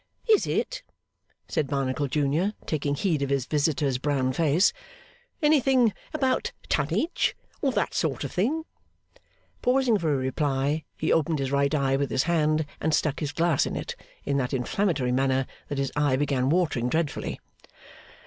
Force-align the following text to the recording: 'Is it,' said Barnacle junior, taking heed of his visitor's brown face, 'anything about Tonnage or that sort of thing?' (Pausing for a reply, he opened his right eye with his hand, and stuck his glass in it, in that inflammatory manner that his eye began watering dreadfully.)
'Is 0.27 0.47
it,' 0.47 0.81
said 1.47 1.67
Barnacle 1.67 2.07
junior, 2.07 2.53
taking 2.65 2.95
heed 2.95 3.21
of 3.21 3.29
his 3.29 3.45
visitor's 3.45 3.99
brown 3.99 4.33
face, 4.33 4.73
'anything 5.43 5.93
about 6.11 6.53
Tonnage 6.69 7.35
or 7.61 7.71
that 7.73 7.93
sort 7.93 8.23
of 8.23 8.31
thing?' 8.31 8.65
(Pausing 9.61 9.99
for 9.99 10.11
a 10.11 10.17
reply, 10.17 10.85
he 10.97 11.13
opened 11.13 11.37
his 11.37 11.51
right 11.51 11.75
eye 11.75 11.97
with 11.97 12.09
his 12.09 12.23
hand, 12.23 12.65
and 12.79 12.95
stuck 12.95 13.19
his 13.19 13.31
glass 13.31 13.67
in 13.67 13.75
it, 13.75 13.95
in 14.25 14.37
that 14.37 14.55
inflammatory 14.55 15.11
manner 15.11 15.45
that 15.67 15.77
his 15.77 15.91
eye 15.95 16.15
began 16.15 16.49
watering 16.49 16.89
dreadfully.) 16.89 17.39